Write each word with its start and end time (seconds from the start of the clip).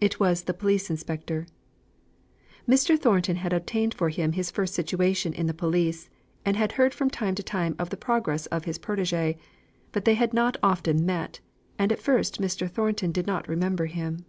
It 0.00 0.20
was 0.20 0.44
the 0.44 0.54
police 0.54 0.88
inspector. 0.88 1.48
Mr. 2.68 2.96
Thornton 2.96 3.34
had 3.38 3.52
obtained 3.52 3.92
for 3.92 4.08
him 4.08 4.30
his 4.30 4.52
first 4.52 4.72
situation 4.72 5.32
in 5.32 5.48
the 5.48 5.52
police, 5.52 6.08
and 6.44 6.56
had 6.56 6.70
heard 6.78 6.94
from 6.94 7.10
time 7.10 7.34
to 7.34 7.42
time 7.42 7.74
of 7.76 7.90
the 7.90 7.96
progress 7.96 8.46
of 8.46 8.66
his 8.66 8.78
protégé, 8.78 9.36
but 9.90 10.04
they 10.04 10.14
had 10.14 10.32
not 10.32 10.56
often 10.62 11.04
met, 11.04 11.40
and 11.76 11.90
at 11.90 11.98
first 11.98 12.40
Mr. 12.40 12.70
Thornton 12.70 13.10
did 13.10 13.26
not 13.26 13.48
remember 13.48 13.86
him. 13.86 14.24